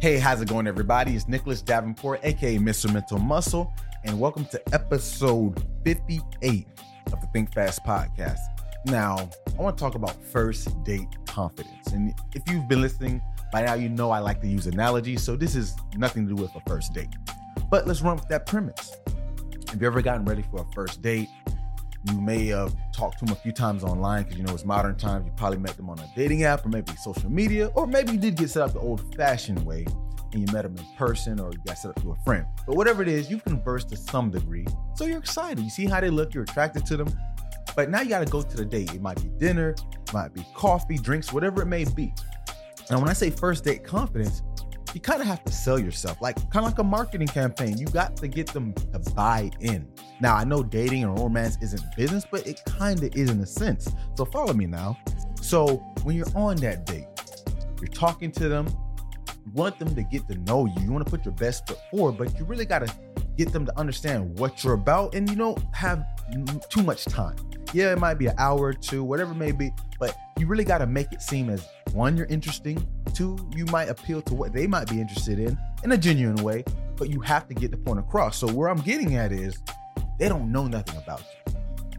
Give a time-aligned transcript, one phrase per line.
[0.00, 1.14] Hey, how's it going, everybody?
[1.14, 2.90] It's Nicholas Davenport, aka Mr.
[2.90, 3.70] Mental Muscle,
[4.02, 6.66] and welcome to episode 58
[7.12, 8.38] of the Think Fast podcast.
[8.86, 9.28] Now,
[9.58, 11.88] I want to talk about first date confidence.
[11.88, 13.20] And if you've been listening
[13.52, 16.42] by now, you know I like to use analogies, so this is nothing to do
[16.42, 17.14] with a first date.
[17.70, 18.96] But let's run with that premise.
[19.68, 21.28] Have you ever gotten ready for a first date?
[22.04, 24.96] You may have talked to them a few times online because you know it's modern
[24.96, 25.26] times.
[25.26, 28.18] You probably met them on a dating app or maybe social media, or maybe you
[28.18, 29.84] did get set up the old fashioned way
[30.32, 32.46] and you met them in person or you got set up to a friend.
[32.66, 34.66] But whatever it is, you've conversed to some degree.
[34.94, 35.62] So you're excited.
[35.62, 37.08] You see how they look, you're attracted to them.
[37.76, 38.94] But now you got to go to the date.
[38.94, 42.14] It might be dinner, it might be coffee, drinks, whatever it may be.
[42.88, 44.42] And when I say first date confidence,
[44.94, 47.78] you kind of have to sell yourself, like kind of like a marketing campaign.
[47.78, 49.86] You got to get them to buy in.
[50.20, 53.46] Now, I know dating and romance isn't business, but it kind of is in a
[53.46, 53.88] sense.
[54.16, 54.98] So follow me now.
[55.40, 57.06] So when you're on that date,
[57.80, 58.66] you're talking to them,
[59.46, 60.82] you want them to get to know you.
[60.82, 62.92] You want to put your best foot forward, but you really got to
[63.36, 66.04] get them to understand what you're about and you don't have
[66.68, 67.36] too much time.
[67.72, 70.64] Yeah, it might be an hour or two, whatever it may be, but you really
[70.64, 74.52] got to make it seem as one, you're interesting, two, you might appeal to what
[74.52, 76.64] they might be interested in in a genuine way,
[76.96, 78.38] but you have to get the point across.
[78.38, 79.58] So, where I'm getting at is
[80.18, 81.54] they don't know nothing about you.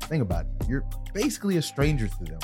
[0.00, 0.68] Think about it.
[0.68, 2.38] You're basically a stranger to them.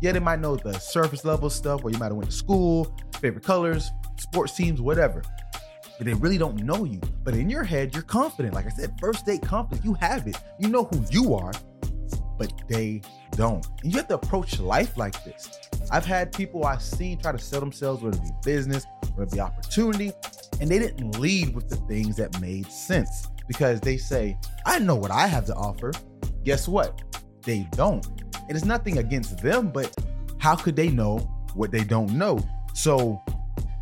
[0.00, 2.94] Yeah, they might know the surface level stuff, or you might have went to school,
[3.20, 5.22] favorite colors, sports teams, whatever.
[5.98, 7.00] But they really don't know you.
[7.24, 8.54] But in your head, you're confident.
[8.54, 9.84] Like I said, first date confidence.
[9.84, 10.36] You have it.
[10.58, 11.52] You know who you are,
[12.38, 13.00] but they
[13.32, 13.66] don't.
[13.82, 15.58] And you have to approach life like this.
[15.90, 18.84] I've had people I've seen try to sell themselves, whether it be business,
[19.14, 20.12] whether it be opportunity,
[20.60, 24.96] and they didn't lead with the things that made sense because they say, I know
[24.96, 25.92] what I have to offer.
[26.44, 27.02] Guess what?
[27.42, 28.06] They don't.
[28.48, 29.94] It is nothing against them, but
[30.38, 31.18] how could they know
[31.54, 32.38] what they don't know?
[32.74, 33.22] So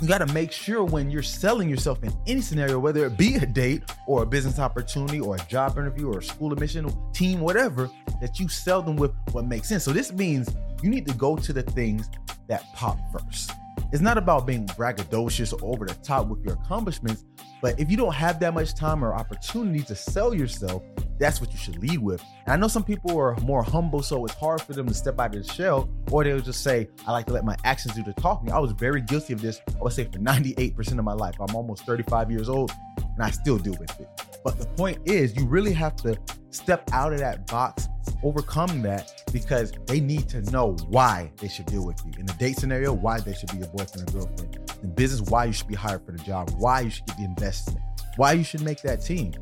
[0.00, 3.36] you got to make sure when you're selling yourself in any scenario, whether it be
[3.36, 7.40] a date or a business opportunity or a job interview or a school admission team,
[7.40, 9.84] whatever, that you sell them with what makes sense.
[9.84, 12.08] So this means you need to go to the things
[12.48, 13.52] that pop first.
[13.92, 17.24] It's not about being braggadocious or over the top with your accomplishments,
[17.62, 20.82] but if you don't have that much time or opportunity to sell yourself,
[21.18, 22.22] that's what you should lead with.
[22.44, 25.18] And I know some people are more humble, so it's hard for them to step
[25.18, 28.02] out of the shell, or they'll just say, I like to let my actions do
[28.02, 28.52] the talking.
[28.52, 31.36] I was very guilty of this, I would say, for 98% of my life.
[31.40, 34.08] I'm almost 35 years old, and I still deal with it.
[34.44, 36.16] But the point is, you really have to
[36.50, 37.88] step out of that box,
[38.22, 42.12] overcome that, because they need to know why they should deal with you.
[42.18, 44.58] In the date scenario, why they should be your boyfriend or girlfriend.
[44.82, 47.24] In business, why you should be hired for the job, why you should get the
[47.24, 47.80] investment,
[48.16, 49.32] why you should make that team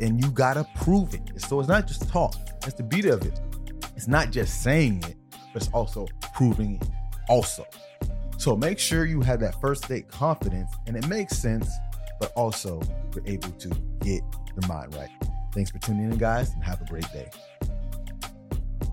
[0.00, 1.20] and you gotta prove it.
[1.40, 2.34] So it's not just talk.
[2.62, 3.38] That's the beauty of it.
[3.96, 5.16] It's not just saying it,
[5.52, 6.88] but it's also proving it
[7.28, 7.66] also.
[8.38, 11.70] So make sure you have that first date confidence and it makes sense,
[12.18, 12.80] but also
[13.14, 13.68] you're able to
[14.00, 14.22] get
[14.54, 15.10] your mind right.
[15.52, 17.28] Thanks for tuning in, guys, and have a great day.